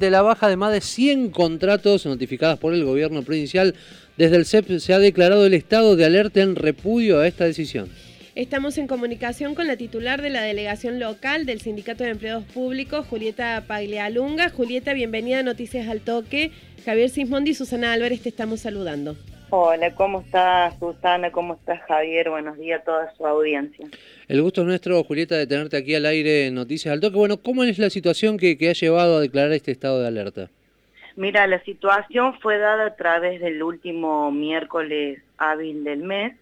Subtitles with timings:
[0.00, 3.74] de la baja de más de 100 contratos notificadas por el gobierno provincial.
[4.16, 7.88] Desde el CEP se ha declarado el estado de alerta en repudio a esta decisión.
[8.36, 13.08] Estamos en comunicación con la titular de la delegación local del Sindicato de Empleados Públicos,
[13.08, 14.50] Julieta Paglialunga.
[14.50, 16.52] Julieta, bienvenida a Noticias al Toque.
[16.84, 19.16] Javier Sismondi y Susana Álvarez te estamos saludando.
[19.50, 21.32] Hola, ¿cómo estás Susana?
[21.32, 22.28] ¿Cómo estás Javier?
[22.28, 23.86] Buenos días a toda su audiencia.
[24.28, 27.16] El gusto es nuestro, Julieta, de tenerte aquí al aire en Noticias al Toque.
[27.16, 30.50] Bueno, ¿cómo es la situación que, ha llevado a declarar este estado de alerta?
[31.16, 36.36] Mira, la situación fue dada a través del último miércoles hábil del mes,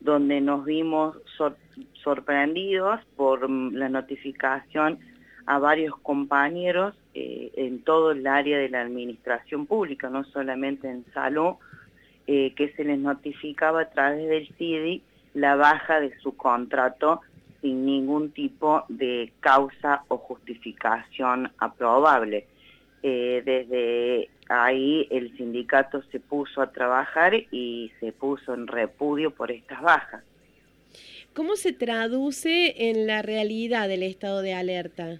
[0.00, 1.16] donde nos vimos
[2.02, 4.98] sorprendidos por la notificación
[5.46, 11.04] a varios compañeros eh, en todo el área de la administración pública, no solamente en
[11.14, 11.54] salud,
[12.30, 17.22] eh, que se les notificaba a través del CIDI la baja de su contrato
[17.62, 22.46] sin ningún tipo de causa o justificación aprobable.
[23.02, 29.50] Eh, desde ahí el sindicato se puso a trabajar y se puso en repudio por
[29.50, 30.22] estas bajas.
[31.32, 35.18] ¿Cómo se traduce en la realidad del estado de alerta?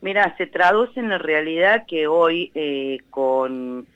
[0.00, 3.86] Mira, se traduce en la realidad que hoy eh, con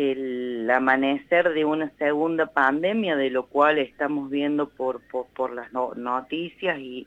[0.00, 6.78] el amanecer de una segunda pandemia, de lo cual estamos viendo por, por, las noticias
[6.78, 7.06] y,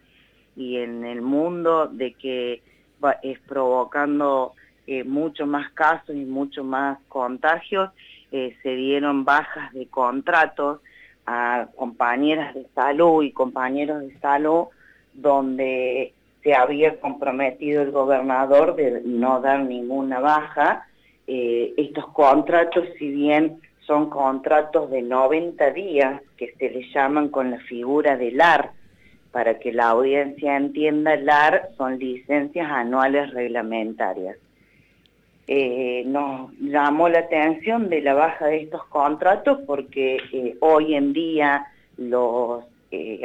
[0.56, 2.62] y, en el mundo de que
[3.24, 4.54] es provocando
[4.86, 7.90] eh, mucho más casos y mucho más contagios,
[8.32, 10.82] eh, se dieron bajas de contratos
[11.26, 14.66] a compañeras de salud y compañeros de salud
[15.14, 16.14] donde
[16.44, 20.86] se había comprometido el gobernador de no dar ninguna baja,
[21.28, 27.52] eh, estos contratos, si bien son contratos de 90 días, que se les llaman con
[27.52, 28.72] la figura del AR,
[29.32, 34.38] para que la audiencia entienda, el AR son licencias anuales reglamentarias.
[35.48, 41.12] Eh, nos llamó la atención de la baja de estos contratos porque eh, hoy en
[41.14, 42.64] día los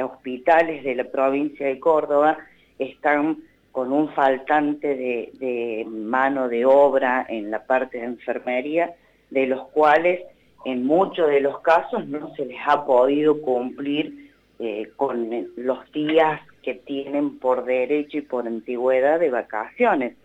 [0.03, 2.39] hospitales de la provincia de Córdoba
[2.79, 3.37] están
[3.73, 8.95] con un faltante de, mano de obra en la parte de enfermería,
[9.31, 10.23] de los cuales
[10.65, 16.41] en muchos de los casos no se les ha podido cumplir eh, con los días
[16.63, 20.17] que tienen por derecho y por antigüedad de vacaciones.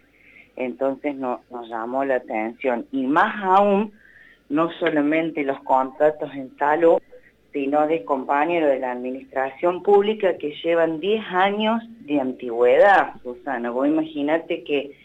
[0.56, 2.86] Entonces nos llamó la atención.
[2.92, 3.94] Y más aún,
[4.50, 7.00] no solamente los contratos en salud,
[7.54, 13.70] sino de compañeros de la administración pública que llevan 10 años de antigüedad, Susana.
[13.70, 14.98] Vos imaginate que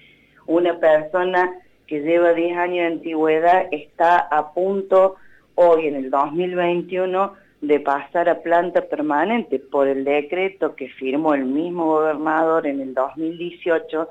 [0.47, 1.53] una persona
[1.87, 5.17] que lleva 10 años de antigüedad está a punto
[5.55, 11.45] hoy en el 2021 de pasar a planta permanente por el decreto que firmó el
[11.45, 14.09] mismo gobernador en el 2018,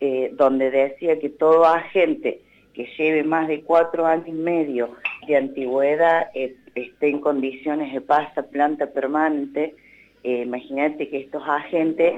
[0.00, 2.42] eh, donde decía que todo agente
[2.74, 4.90] que lleve más de cuatro años y medio
[5.26, 9.74] de antigüedad eh, esté en condiciones de pasta planta permanente,
[10.24, 12.14] eh, imagínate que estos agentes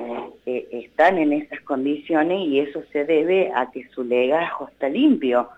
[0.47, 5.49] eh, están en esas condiciones y eso se debe a que su legajo está limpio,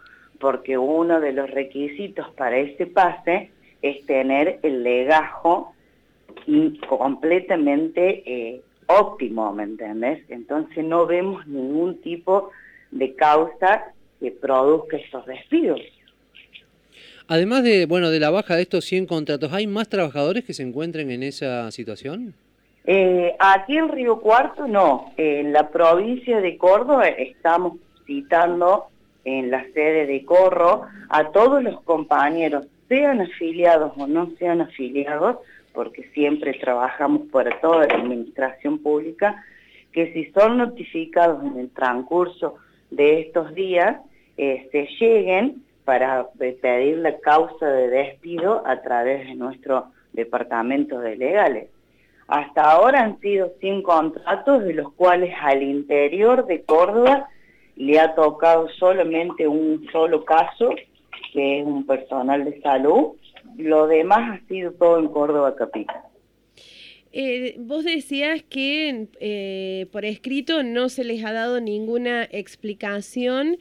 [0.40, 5.72] porque uno de los requisitos para ese pase es tener el legajo
[6.88, 10.24] completamente óptimo, ¿me entiendes?
[10.28, 12.50] Entonces no vemos ningún tipo
[12.90, 15.80] de causa que produzca esos despidos.
[17.28, 20.62] Además de, bueno, de la baja de estos 100 contratos, ¿hay más trabajadores que se
[20.62, 22.34] encuentren en esa situación?
[22.84, 28.86] Eh, aquí en Río Cuarto no, en la provincia de Córdoba estamos citando
[29.24, 35.36] en la sede de Corro a todos los compañeros, sean afiliados o no sean afiliados,
[35.72, 39.44] porque siempre trabajamos para toda la administración pública,
[39.92, 42.56] que si son notificados en el transcurso
[42.90, 44.00] de estos días,
[44.36, 51.16] se este, lleguen para pedir la causa de despido a través de nuestro departamento de
[51.16, 51.68] legales.
[52.28, 57.28] Hasta ahora han sido 100 contratos, de los cuales al interior de Córdoba
[57.76, 60.74] le ha tocado solamente un solo caso,
[61.32, 63.16] que es un personal de salud.
[63.56, 66.02] Lo demás ha sido todo en Córdoba capital.
[67.14, 73.58] Eh, vos decías que eh, por escrito no se les ha dado ninguna explicación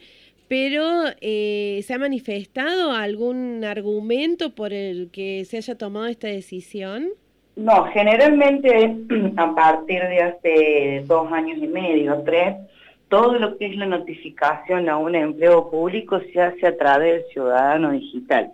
[0.52, 7.08] pero eh, ¿se ha manifestado algún argumento por el que se haya tomado esta decisión?
[7.56, 8.94] No, generalmente
[9.38, 12.56] a partir de hace dos años y medio, tres,
[13.08, 17.32] todo lo que es la notificación a un empleo público se hace a través del
[17.32, 18.52] ciudadano digital.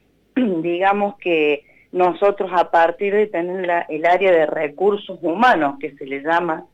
[0.36, 6.20] Digamos que nosotros a partir de tener el área de recursos humanos, que se le
[6.20, 6.66] llama,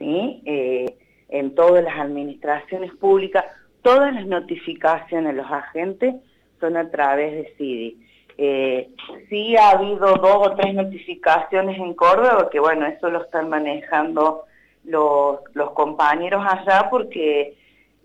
[0.00, 0.42] ¿sí?
[0.46, 0.96] Eh,
[1.28, 3.44] en todas las administraciones públicas,
[3.86, 6.16] todas las notificaciones a los agentes
[6.58, 7.96] son a través de CIDI.
[8.36, 8.90] Eh,
[9.28, 14.42] sí ha habido dos o tres notificaciones en Córdoba, que bueno, eso lo están manejando
[14.82, 15.38] los,
[15.74, 17.54] compañeros allá porque,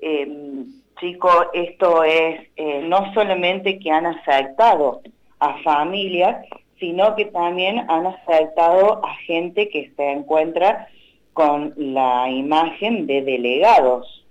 [0.01, 0.63] eh,
[0.99, 5.01] chicos, esto es eh, no solamente que han afectado
[5.39, 6.45] a familias,
[6.79, 10.89] sino que también han afectado a gente que se encuentra
[11.33, 14.27] con la imagen de delegados,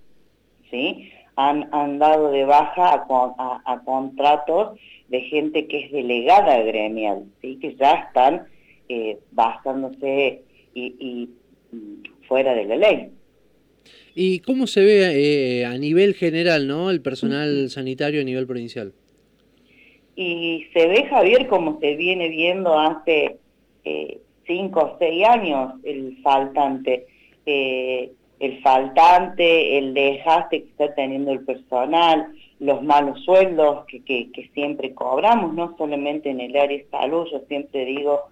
[0.71, 1.13] ¿sí?
[1.49, 4.79] Han, han dado de baja a, a, contratos
[5.09, 7.59] de gente que es delegada gremial, ¿sí?
[7.61, 8.47] Que ya están
[8.89, 10.43] eh, basándose
[10.75, 11.31] y,
[12.29, 13.11] fuera de la ley.
[14.15, 18.93] ¿Y cómo se ve eh, a nivel general, no, el personal sanitario a nivel provincial?
[20.17, 23.39] Y se ve, Javier, como se viene viendo hace
[23.85, 27.07] eh, cinco o seis años, el faltante.
[27.47, 34.51] Eh, el faltante, el dejaste que está teniendo el personal, los malos sueldos que, que,
[34.55, 38.23] siempre cobramos, no solamente en el área de salud, yo siempre digo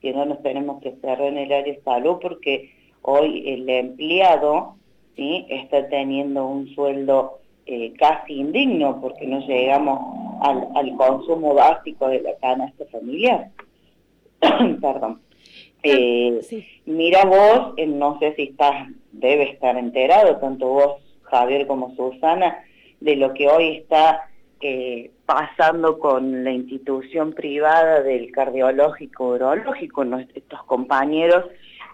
[0.00, 2.72] que no nos tenemos que cerrar en el área de salud porque
[3.02, 4.76] hoy el empleado
[5.16, 5.46] ¿sí?
[5.48, 10.00] está teniendo un sueldo eh, casi indigno porque no llegamos
[10.42, 13.50] al, al, consumo básico de la canasta familiar.
[14.80, 15.25] Perdón.
[15.88, 21.94] Eh, mira vos, eh, no sé si estás, debe estar enterado, tanto vos, Javier, como
[21.94, 22.58] Susana,
[23.00, 24.28] de lo que hoy está
[24.60, 30.04] eh, pasando con la institución privada del cardiológico urológico,
[30.34, 31.44] estos compañeros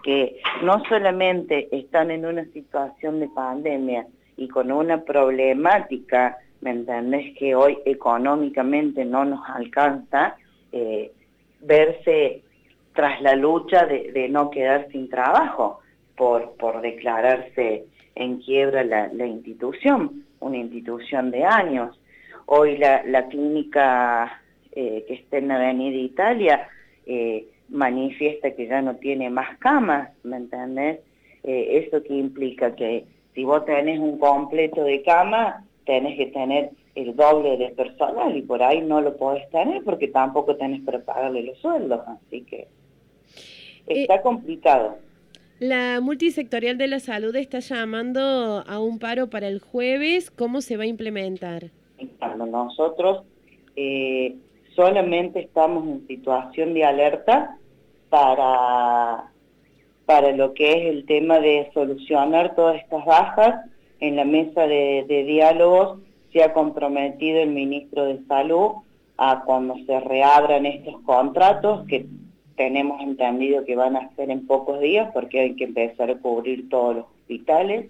[0.03, 7.37] que no solamente están en una situación de pandemia y con una problemática, ¿me entendés?
[7.37, 10.35] Que hoy económicamente no nos alcanza,
[11.61, 12.41] verse
[12.93, 15.79] tras la lucha de, no quedar sin trabajo
[16.15, 17.85] por, por declararse
[18.15, 21.99] en quiebra la, institución, una institución de años.
[22.45, 24.41] Hoy la, la clínica
[24.71, 26.67] eh, que está en la Avenida Italia
[27.05, 30.99] eh, manifiesta que ya no tiene más camas, ¿me entendés?
[31.43, 32.75] Eh, ¿Eso que implica?
[32.75, 38.37] Que si vos tenés un completo de cama, tenés que tener el doble de personal
[38.37, 42.41] y por ahí no lo podés tener porque tampoco tenés para pagarle los sueldos, así
[42.41, 42.67] que...
[43.87, 44.97] Eh, está complicado.
[45.59, 50.31] La multisectorial de la salud está llamando a un paro para el jueves.
[50.31, 51.71] ¿Cómo se va a implementar?
[52.35, 53.23] nosotros
[53.77, 54.35] eh,
[54.75, 57.57] solamente estamos en situación de alerta
[58.09, 59.31] para,
[60.05, 63.69] para lo que es el tema de solucionar todas estas bajas.
[63.99, 65.99] En la mesa de, de diálogos
[66.33, 68.71] se ha comprometido el ministro de Salud
[69.17, 72.05] a cuando se reabran estos contratos, que
[72.55, 76.69] tenemos entendido que van a ser en pocos días porque hay que empezar a cubrir
[76.69, 77.89] todos los hospitales.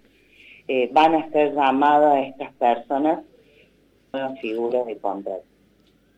[0.67, 3.23] Eh, van a ser llamadas estas personas
[4.13, 5.43] nuevas figuras de contrato.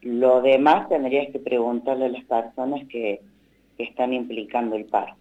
[0.01, 3.21] Lo demás tendrías que preguntarle a las personas que
[3.77, 5.15] están implicando el paro.